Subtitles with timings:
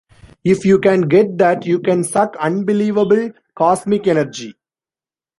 [0.43, 4.55] If you can get that you can suck unbelievable cosmic energy.